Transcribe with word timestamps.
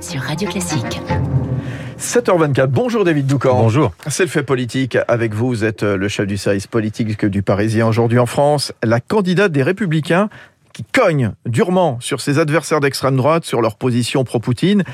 sur 0.00 0.20
Radio 0.22 0.48
Classique. 0.48 1.00
7h24. 1.98 2.66
Bonjour 2.68 3.04
David 3.04 3.26
Doucan. 3.26 3.60
Bonjour. 3.60 3.92
C'est 4.06 4.22
le 4.22 4.28
fait 4.28 4.42
politique. 4.42 4.96
Avec 5.08 5.34
vous, 5.34 5.48
vous 5.48 5.64
êtes 5.64 5.82
le 5.82 6.08
chef 6.08 6.26
du 6.26 6.38
service 6.38 6.66
politique 6.66 7.26
du 7.26 7.42
Parisien 7.42 7.86
aujourd'hui 7.86 8.18
en 8.18 8.26
France. 8.26 8.72
La 8.82 9.00
candidate 9.00 9.52
des 9.52 9.62
Républicains 9.62 10.30
qui 10.72 10.84
cogne 10.84 11.32
durement 11.44 11.98
sur 12.00 12.20
ses 12.20 12.38
adversaires 12.38 12.80
d'extrême 12.80 13.16
droite, 13.16 13.44
sur 13.44 13.60
leur 13.60 13.76
position 13.76 14.24
pro-Poutine. 14.24 14.84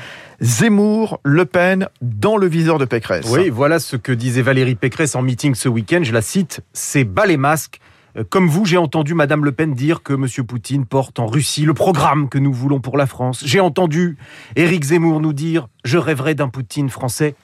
Zemmour, 0.41 1.19
Le 1.23 1.45
Pen, 1.45 1.87
dans 2.01 2.35
le 2.35 2.47
viseur 2.47 2.77
de 2.77 2.85
Pécresse. 2.85 3.27
Oui, 3.29 3.49
voilà 3.49 3.79
ce 3.79 3.95
que 3.95 4.11
disait 4.11 4.41
Valérie 4.41 4.75
Pécresse 4.75 5.15
en 5.15 5.21
meeting 5.21 5.55
ce 5.55 5.69
week-end. 5.69 6.01
Je 6.03 6.11
la 6.11 6.21
cite, 6.21 6.61
c'est 6.73 7.05
bas 7.05 7.25
les 7.25 7.37
masques. 7.37 7.79
Euh, 8.17 8.23
Comme 8.29 8.47
vous, 8.47 8.65
j'ai 8.65 8.77
entendu 8.77 9.13
Madame 9.13 9.45
Le 9.45 9.51
Pen 9.51 9.73
dire 9.73 10.03
que 10.03 10.13
M. 10.13 10.27
Poutine 10.45 10.85
porte 10.85 11.19
en 11.19 11.27
Russie 11.27 11.65
le 11.65 11.73
programme 11.73 12.29
que 12.29 12.37
nous 12.37 12.53
voulons 12.53 12.79
pour 12.79 12.97
la 12.97 13.05
France. 13.05 13.43
J'ai 13.45 13.59
entendu 13.59 14.17
Éric 14.55 14.83
Zemmour 14.83 15.19
nous 15.19 15.33
dire 15.33 15.67
Je 15.83 15.97
rêverais 15.97 16.35
d'un 16.35 16.49
Poutine 16.49 16.89
français. 16.89 17.35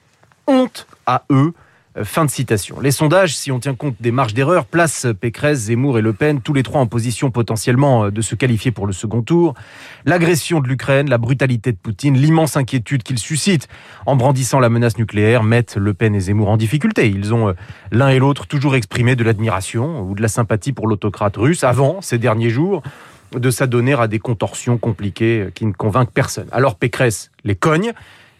Honte 0.47 0.87
à 1.05 1.23
eux. 1.31 1.53
Euh, 1.97 2.03
Fin 2.03 2.25
de 2.25 2.31
citation. 2.31 2.79
Les 2.79 2.91
sondages, 2.91 3.35
si 3.35 3.51
on 3.51 3.59
tient 3.59 3.75
compte 3.75 3.95
des 3.99 4.11
marges 4.11 4.33
d'erreur, 4.33 4.65
placent 4.65 5.07
Pécresse, 5.19 5.65
Zemmour 5.65 5.99
et 5.99 6.01
Le 6.01 6.13
Pen, 6.13 6.41
tous 6.41 6.53
les 6.53 6.63
trois 6.63 6.81
en 6.81 6.87
position 6.87 7.29
potentiellement 7.29 8.05
euh, 8.05 8.11
de 8.11 8.21
se 8.21 8.35
qualifier 8.35 8.71
pour 8.71 8.87
le 8.87 8.93
second 8.93 9.21
tour. 9.21 9.53
L'agression 10.05 10.59
de 10.59 10.67
l'Ukraine, 10.67 11.09
la 11.09 11.19
brutalité 11.19 11.71
de 11.71 11.77
Poutine, 11.77 12.17
l'immense 12.17 12.57
inquiétude 12.57 13.03
qu'il 13.03 13.19
suscite 13.19 13.67
en 14.05 14.15
brandissant 14.15 14.59
la 14.59 14.69
menace 14.69 14.97
nucléaire 14.97 15.43
mettent 15.43 15.75
Le 15.75 15.93
Pen 15.93 16.15
et 16.15 16.19
Zemmour 16.19 16.49
en 16.49 16.57
difficulté. 16.57 17.09
Ils 17.09 17.33
ont 17.33 17.49
euh, 17.49 17.53
l'un 17.91 18.09
et 18.09 18.17
l'autre 18.17 18.47
toujours 18.47 18.75
exprimé 18.75 19.15
de 19.15 19.23
l'admiration 19.23 20.01
ou 20.01 20.15
de 20.15 20.21
la 20.21 20.29
sympathie 20.29 20.73
pour 20.73 20.87
l'autocrate 20.87 21.37
russe 21.37 21.63
avant, 21.63 22.01
ces 22.01 22.17
derniers 22.17 22.49
jours, 22.49 22.81
de 23.33 23.51
s'adonner 23.51 23.93
à 23.93 24.07
des 24.07 24.19
contorsions 24.19 24.77
compliquées 24.77 25.49
qui 25.53 25.65
ne 25.65 25.73
convainquent 25.73 26.11
personne. 26.11 26.47
Alors 26.51 26.75
Pécresse 26.75 27.31
les 27.43 27.55
cogne 27.55 27.93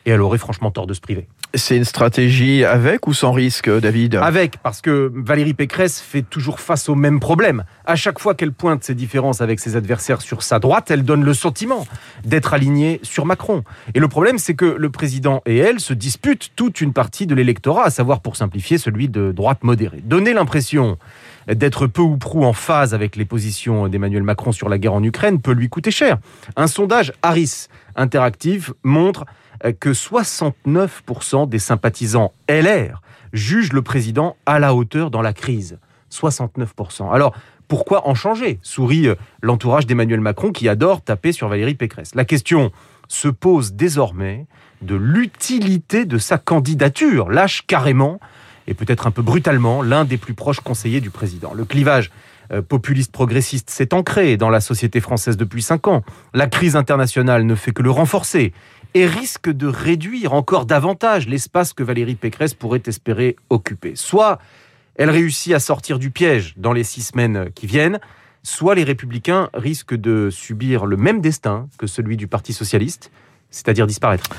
et 0.06 0.12
elle 0.12 0.22
aurait 0.22 0.38
franchement 0.38 0.72
tort 0.72 0.88
de 0.88 0.94
se 0.94 1.02
priver. 1.02 1.28
C'est 1.56 1.78
une 1.78 1.86
stratégie 1.86 2.66
avec 2.66 3.06
ou 3.06 3.14
sans 3.14 3.32
risque, 3.32 3.70
David? 3.70 4.16
Avec, 4.16 4.58
parce 4.58 4.82
que 4.82 5.12
Valérie 5.14 5.54
Pécresse 5.54 6.02
fait 6.02 6.24
toujours 6.24 6.60
face 6.60 6.90
au 6.90 6.96
même 6.96 7.20
problème. 7.20 7.64
À 7.86 7.96
chaque 7.96 8.18
fois 8.18 8.34
qu'elle 8.34 8.52
pointe 8.52 8.84
ses 8.84 8.96
différences 8.96 9.40
avec 9.40 9.60
ses 9.60 9.76
adversaires 9.76 10.22
sur 10.22 10.42
sa 10.42 10.58
droite, 10.58 10.90
elle 10.90 11.04
donne 11.04 11.24
le 11.24 11.34
sentiment 11.36 11.86
d'être 12.26 12.56
alignée 12.56 13.00
sur 13.04 13.28
Macron. 13.28 13.64
Et 13.94 14.00
le 14.00 14.08
problème, 14.08 14.40
c'est 14.40 14.56
que 14.56 14.66
le 14.66 14.90
président 14.90 15.44
et 15.46 15.58
elle 15.58 15.80
se 15.80 15.94
disputent 15.94 16.50
toute 16.56 16.82
une 16.82 16.92
partie 16.92 17.28
de 17.28 17.36
l'électorat, 17.36 17.86
à 17.86 17.90
savoir, 17.92 18.22
pour 18.22 18.36
simplifier, 18.36 18.80
celui 18.80 19.08
de 19.08 19.32
droite 19.32 19.64
modérée. 19.64 20.02
Donner 20.04 20.34
l'impression 20.34 20.98
d'être 21.48 21.86
peu 21.86 22.02
ou 22.02 22.18
prou 22.18 22.46
en 22.46 22.54
phase 22.54 22.96
avec 22.96 23.16
les 23.16 23.26
positions 23.26 23.88
d'Emmanuel 23.90 24.24
Macron 24.24 24.54
sur 24.54 24.70
la 24.70 24.80
guerre 24.80 24.96
en 24.96 25.04
Ukraine 25.04 25.40
peut 25.40 25.52
lui 25.52 25.70
coûter 25.70 25.92
cher. 25.92 26.18
Un 26.56 26.66
sondage 26.66 27.14
Harris 27.22 27.68
Interactive 27.96 28.74
montre 28.84 29.26
que 29.72 29.90
69% 29.90 31.48
des 31.48 31.60
sympathisants 31.60 32.34
LR 32.50 33.02
jugent 33.32 33.72
le 33.72 33.82
président 33.82 34.36
à 34.46 34.60
la 34.60 34.76
hauteur 34.76 35.10
dans 35.10 35.22
la 35.22 35.34
crise. 35.34 35.80
69%. 36.12 37.14
Alors, 37.14 37.34
pourquoi 37.68 38.08
en 38.08 38.14
changer? 38.14 38.60
Sourit 38.62 39.08
l'entourage 39.42 39.88
d'Emmanuel 39.88 40.20
Macron 40.20 40.52
qui 40.52 40.68
adore 40.68 41.02
taper 41.02 41.32
sur 41.32 41.48
Valérie 41.48 41.76
Pécresse. 41.76 42.14
La 42.14 42.26
question 42.26 42.72
se 43.08 43.28
pose 43.30 43.74
désormais 43.74 44.46
de 44.82 44.96
l'utilité 44.96 46.06
de 46.06 46.18
sa 46.18 46.38
candidature. 46.38 47.30
Lâche 47.30 47.66
carrément 47.66 48.20
et 48.68 48.74
peut-être 48.74 49.08
un 49.08 49.12
peu 49.12 49.22
brutalement 49.22 49.82
l'un 49.82 50.06
des 50.06 50.18
plus 50.18 50.34
proches 50.34 50.60
conseillers 50.60 51.02
du 51.02 51.10
président. 51.10 51.54
Le 51.54 51.66
clivage 51.66 52.10
euh, 52.10 52.12
populiste 52.68 53.12
progressiste 53.12 53.70
s'est 53.70 53.94
ancré 53.94 54.38
dans 54.38 54.50
la 54.50 54.62
société 54.62 55.00
française 55.00 55.38
depuis 55.38 55.62
cinq 55.62 55.88
ans. 55.88 56.04
La 56.34 56.48
crise 56.48 56.76
internationale 56.76 57.46
ne 57.46 57.56
fait 57.56 57.72
que 57.72 57.82
le 57.82 57.92
renforcer 57.92 58.54
et 58.94 59.06
risque 59.06 59.50
de 59.50 59.68
réduire 59.68 60.34
encore 60.34 60.66
davantage 60.66 61.28
l'espace 61.28 61.74
que 61.74 61.84
Valérie 61.84 62.16
Pécresse 62.16 62.54
pourrait 62.54 62.84
espérer 62.86 63.36
occuper. 63.50 63.94
Soit 63.96 64.40
elle 64.96 65.10
réussit 65.10 65.54
à 65.54 65.60
sortir 65.60 65.98
du 65.98 66.12
piège 66.12 66.54
dans 66.58 66.74
les 66.74 66.84
six 66.84 67.02
semaines 67.02 67.50
qui 67.56 67.66
viennent, 67.66 68.00
soit 68.44 68.76
les 68.76 68.84
républicains 68.84 69.50
risquent 69.54 69.96
de 69.96 70.30
subir 70.30 70.86
le 70.86 70.98
même 70.98 71.22
destin 71.22 71.68
que 71.78 71.88
celui 71.88 72.18
du 72.18 72.28
Parti 72.28 72.54
socialiste, 72.54 73.12
c'est-à-dire 73.50 73.88
disparaître. 73.88 74.30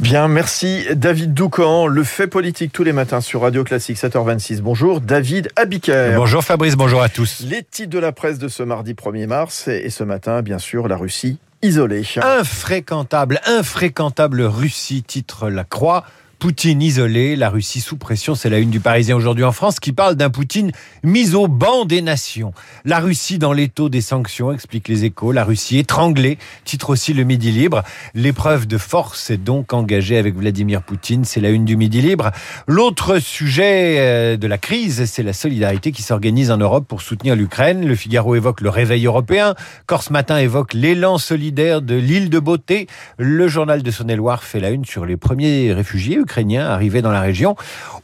Bien, 0.00 0.28
merci 0.28 0.86
David 0.94 1.34
Doucan. 1.34 1.88
Le 1.88 2.04
fait 2.04 2.28
politique 2.28 2.72
tous 2.72 2.84
les 2.84 2.92
matins 2.92 3.20
sur 3.20 3.40
Radio 3.40 3.64
Classique 3.64 3.96
7h26. 3.96 4.60
Bonjour 4.60 5.00
David 5.00 5.50
Abiker. 5.56 6.12
Bonjour 6.14 6.44
Fabrice, 6.44 6.76
bonjour 6.76 7.02
à 7.02 7.08
tous. 7.08 7.40
Les 7.40 7.64
titres 7.64 7.90
de 7.90 7.98
la 7.98 8.12
presse 8.12 8.38
de 8.38 8.46
ce 8.46 8.62
mardi 8.62 8.94
1er 8.94 9.26
mars 9.26 9.66
et 9.66 9.90
ce 9.90 10.04
matin, 10.04 10.40
bien 10.42 10.60
sûr, 10.60 10.86
la 10.86 10.96
Russie 10.96 11.38
isolée. 11.62 12.04
Infréquentable, 12.22 13.40
infréquentable 13.44 14.42
Russie, 14.42 15.02
titre 15.02 15.50
La 15.50 15.64
Croix. 15.64 16.04
Poutine 16.38 16.80
isolé, 16.82 17.34
la 17.34 17.50
Russie 17.50 17.80
sous 17.80 17.96
pression, 17.96 18.36
c'est 18.36 18.48
la 18.48 18.58
une 18.58 18.70
du 18.70 18.78
Parisien 18.78 19.16
aujourd'hui 19.16 19.42
en 19.42 19.50
France 19.50 19.80
qui 19.80 19.92
parle 19.92 20.14
d'un 20.14 20.30
Poutine 20.30 20.70
mis 21.02 21.34
au 21.34 21.48
banc 21.48 21.84
des 21.84 22.00
nations. 22.00 22.52
La 22.84 23.00
Russie 23.00 23.38
dans 23.38 23.52
l'étau 23.52 23.88
des 23.88 24.00
sanctions, 24.00 24.52
explique 24.52 24.86
les 24.86 25.04
échos, 25.04 25.32
la 25.32 25.42
Russie 25.42 25.78
étranglée, 25.78 26.38
titre 26.64 26.90
aussi 26.90 27.12
le 27.12 27.24
Midi 27.24 27.50
Libre. 27.50 27.82
L'épreuve 28.14 28.68
de 28.68 28.78
force 28.78 29.30
est 29.30 29.36
donc 29.36 29.72
engagée 29.72 30.16
avec 30.16 30.36
Vladimir 30.36 30.82
Poutine, 30.82 31.24
c'est 31.24 31.40
la 31.40 31.50
une 31.50 31.64
du 31.64 31.76
Midi 31.76 32.02
Libre. 32.02 32.30
L'autre 32.68 33.18
sujet 33.18 34.38
de 34.38 34.46
la 34.46 34.58
crise, 34.58 35.06
c'est 35.06 35.24
la 35.24 35.32
solidarité 35.32 35.90
qui 35.90 36.02
s'organise 36.02 36.52
en 36.52 36.58
Europe 36.58 36.86
pour 36.86 37.02
soutenir 37.02 37.34
l'Ukraine. 37.34 37.84
Le 37.84 37.96
Figaro 37.96 38.36
évoque 38.36 38.60
le 38.60 38.70
réveil 38.70 39.06
européen, 39.06 39.56
Corse 39.86 40.10
Matin 40.10 40.38
évoque 40.38 40.72
l'élan 40.72 41.18
solidaire 41.18 41.82
de 41.82 41.96
l'île 41.96 42.30
de 42.30 42.38
Beauté. 42.38 42.86
Le 43.18 43.48
journal 43.48 43.82
de 43.82 43.90
Saône-et-Loire 43.90 44.44
fait 44.44 44.60
la 44.60 44.70
une 44.70 44.84
sur 44.84 45.04
les 45.04 45.16
premiers 45.16 45.72
réfugiés 45.72 46.16
ukrainiens 46.28 46.66
arrivés 46.66 47.00
dans 47.00 47.10
la 47.10 47.22
région. 47.22 47.56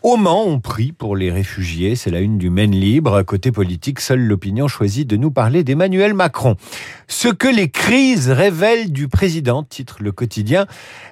Au 0.02 0.16
Mans, 0.16 0.44
on 0.46 0.58
prie 0.58 0.92
pour 0.92 1.14
les 1.14 1.30
réfugiés. 1.30 1.94
C'est 1.94 2.10
la 2.10 2.20
une 2.20 2.38
du 2.38 2.48
Maine 2.48 2.72
Libre. 2.72 3.22
Côté 3.22 3.52
politique, 3.52 4.00
seule 4.00 4.20
l'opinion 4.20 4.66
choisit 4.66 5.06
de 5.06 5.18
nous 5.18 5.30
parler 5.30 5.62
d'Emmanuel 5.62 6.14
Macron. 6.14 6.56
Ce 7.06 7.28
que 7.28 7.48
les 7.48 7.68
crises 7.68 8.30
révèlent 8.30 8.92
du 8.92 9.08
président, 9.08 9.62
titre 9.62 9.98
le 10.00 10.10
quotidien. 10.10 10.64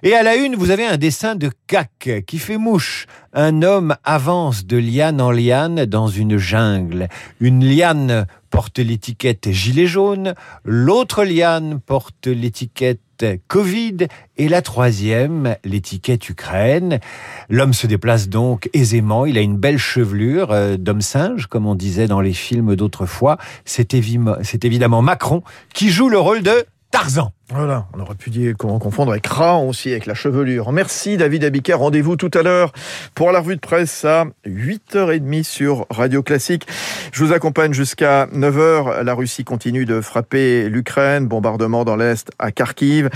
Et 0.02 0.14
à 0.14 0.22
la 0.22 0.36
une, 0.36 0.54
vous 0.56 0.70
avez 0.70 0.86
un 0.86 0.96
dessin 0.96 1.34
de 1.34 1.50
CAC 1.66 2.24
qui 2.26 2.38
fait 2.38 2.56
mouche. 2.56 3.06
Un 3.34 3.60
homme 3.60 3.94
avance 4.04 4.64
de 4.64 4.78
liane 4.78 5.20
en 5.20 5.30
liane 5.30 5.84
dans 5.84 6.08
une 6.08 6.38
jungle. 6.38 7.08
Une 7.40 7.62
liane 7.62 8.26
porte 8.52 8.78
l'étiquette 8.78 9.50
gilet 9.50 9.86
jaune, 9.86 10.34
l'autre 10.62 11.24
liane 11.24 11.80
porte 11.80 12.26
l'étiquette 12.26 13.00
Covid 13.48 14.08
et 14.36 14.48
la 14.48 14.60
troisième, 14.60 15.56
l'étiquette 15.64 16.28
Ukraine. 16.28 17.00
L'homme 17.48 17.72
se 17.72 17.86
déplace 17.86 18.28
donc 18.28 18.68
aisément, 18.74 19.24
il 19.24 19.38
a 19.38 19.40
une 19.40 19.56
belle 19.56 19.78
chevelure 19.78 20.52
euh, 20.52 20.76
d'homme 20.76 21.00
singe, 21.00 21.46
comme 21.46 21.66
on 21.66 21.74
disait 21.74 22.08
dans 22.08 22.20
les 22.20 22.34
films 22.34 22.76
d'autrefois. 22.76 23.38
C'est 23.64 23.94
évidemment 23.94 25.00
Macron 25.00 25.42
qui 25.72 25.88
joue 25.88 26.10
le 26.10 26.18
rôle 26.18 26.42
de 26.42 26.66
Tarzan. 26.92 27.32
Voilà, 27.48 27.86
on 27.94 28.00
aurait 28.00 28.14
pu 28.14 28.28
dire 28.28 28.54
comment 28.56 28.78
confondre 28.78 29.12
avec 29.12 29.26
Ran 29.26 29.66
aussi, 29.66 29.90
avec 29.90 30.04
la 30.04 30.12
chevelure. 30.14 30.72
Merci 30.72 31.16
David 31.16 31.42
Abiker. 31.42 31.74
Rendez-vous 31.74 32.16
tout 32.16 32.30
à 32.34 32.42
l'heure 32.42 32.72
pour 33.14 33.32
la 33.32 33.40
revue 33.40 33.56
de 33.56 33.60
presse 33.60 34.04
à 34.04 34.26
8h30 34.46 35.42
sur 35.42 35.86
Radio 35.88 36.22
Classique. 36.22 36.66
Je 37.12 37.24
vous 37.24 37.32
accompagne 37.32 37.72
jusqu'à 37.72 38.26
9h. 38.26 39.02
La 39.02 39.14
Russie 39.14 39.42
continue 39.42 39.86
de 39.86 40.02
frapper 40.02 40.68
l'Ukraine, 40.68 41.26
bombardement 41.26 41.84
dans 41.84 41.96
l'Est 41.96 42.30
à 42.38 42.52
Kharkiv. 42.52 43.08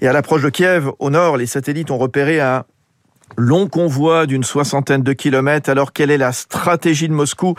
Et 0.00 0.08
à 0.08 0.12
l'approche 0.12 0.42
de 0.42 0.50
Kiev, 0.50 0.90
au 0.98 1.10
nord, 1.10 1.36
les 1.36 1.46
satellites 1.46 1.92
ont 1.92 1.98
repéré 1.98 2.40
un 2.40 2.64
long 3.36 3.68
convoi 3.68 4.26
d'une 4.26 4.44
soixantaine 4.44 5.02
de 5.02 5.12
kilomètres. 5.12 5.70
Alors, 5.70 5.92
quelle 5.92 6.10
est 6.10 6.18
la 6.18 6.32
stratégie 6.32 7.08
de 7.08 7.12
Moscou? 7.12 7.54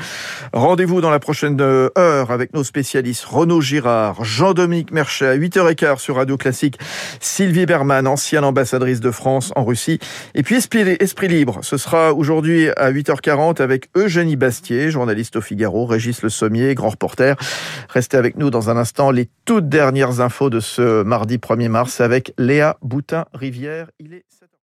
Rendez-vous 0.53 1.01
dans 1.01 1.09
la 1.09 1.19
prochaine 1.19 1.59
heure 1.61 2.31
avec 2.31 2.53
nos 2.53 2.63
spécialistes 2.63 3.25
Renaud 3.25 3.61
Girard, 3.61 4.23
Jean-Dominique 4.23 4.91
Merchet 4.91 5.27
à 5.27 5.37
8h15 5.37 5.99
sur 5.99 6.15
Radio 6.15 6.37
Classique, 6.37 6.77
Sylvie 7.19 7.65
Berman, 7.65 8.07
ancienne 8.07 8.43
ambassadrice 8.43 8.99
de 8.99 9.11
France 9.11 9.51
en 9.55 9.63
Russie. 9.63 9.99
Et 10.35 10.43
puis 10.43 10.55
Esprit, 10.55 11.27
Libre, 11.27 11.59
ce 11.61 11.77
sera 11.77 12.13
aujourd'hui 12.13 12.69
à 12.77 12.91
8h40 12.91 13.61
avec 13.61 13.89
Eugénie 13.95 14.35
Bastier, 14.35 14.91
journaliste 14.91 15.35
au 15.37 15.41
Figaro, 15.41 15.85
Régis 15.85 16.21
Le 16.21 16.29
Sommier, 16.29 16.75
grand 16.75 16.89
reporter. 16.89 17.35
Restez 17.89 18.17
avec 18.17 18.37
nous 18.37 18.49
dans 18.49 18.69
un 18.69 18.77
instant 18.77 19.11
les 19.11 19.29
toutes 19.45 19.69
dernières 19.69 20.19
infos 20.19 20.49
de 20.49 20.59
ce 20.59 21.03
mardi 21.03 21.37
1er 21.37 21.69
mars 21.69 22.01
avec 22.01 22.33
Léa 22.37 22.77
Boutin-Rivière. 22.81 23.87